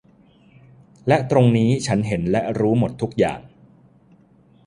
[1.07, 3.39] และตรงนี้ฉันเห็นและรู้หมดทุกอย่าง